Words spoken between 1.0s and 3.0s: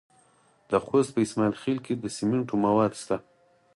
په اسماعیل خیل کې د سمنټو مواد